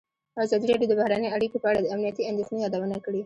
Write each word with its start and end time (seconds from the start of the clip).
ازادي 0.43 0.65
راډیو 0.71 0.89
د 0.89 0.93
بهرنۍ 0.99 1.29
اړیکې 1.31 1.57
په 1.61 1.67
اړه 1.71 1.79
د 1.81 1.87
امنیتي 1.95 2.23
اندېښنو 2.25 2.61
یادونه 2.65 2.97
کړې. 3.05 3.19